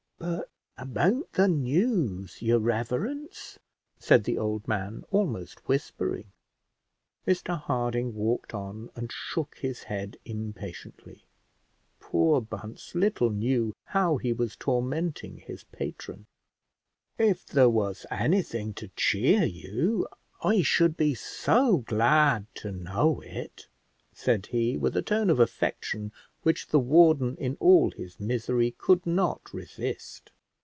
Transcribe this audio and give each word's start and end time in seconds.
"But 0.23 0.51
about 0.77 1.31
the 1.31 1.47
news, 1.47 2.43
your 2.43 2.59
reverence?" 2.59 3.57
said 3.97 4.23
the 4.23 4.37
old 4.37 4.67
man, 4.67 5.03
almost 5.09 5.67
whispering. 5.67 6.31
Mr 7.27 7.59
Harding 7.59 8.13
walked 8.13 8.53
on, 8.53 8.91
and 8.95 9.11
shook 9.11 9.57
his 9.59 9.81
head 9.83 10.17
impatiently. 10.23 11.25
Poor 11.99 12.39
Bunce 12.39 12.93
little 12.93 13.31
knew 13.31 13.73
how 13.85 14.17
he 14.17 14.31
was 14.31 14.55
tormenting 14.55 15.37
his 15.37 15.63
patron. 15.63 16.27
"If 17.17 17.43
there 17.47 17.69
was 17.69 18.05
anything 18.11 18.75
to 18.75 18.89
cheer 18.89 19.43
you, 19.43 20.07
I 20.43 20.61
should 20.61 20.95
be 20.97 21.15
so 21.15 21.77
glad 21.77 22.45
to 22.55 22.71
know 22.71 23.21
it," 23.21 23.67
said 24.13 24.47
he, 24.47 24.77
with 24.77 24.95
a 24.95 25.01
tone 25.01 25.31
of 25.31 25.39
affection 25.39 26.11
which 26.43 26.67
the 26.69 26.79
warden 26.79 27.35
in 27.37 27.55
all 27.59 27.91
his 27.91 28.19
misery 28.19 28.71
could 28.71 29.05
not 29.05 29.53
resist. 29.53 30.31